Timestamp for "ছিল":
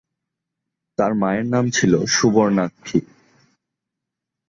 1.69-1.93